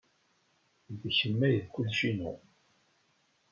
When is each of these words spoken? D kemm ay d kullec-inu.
D 1.01 1.03
kemm 1.17 1.39
ay 1.47 1.55
d 1.63 1.65
kullec-inu. 1.73 2.33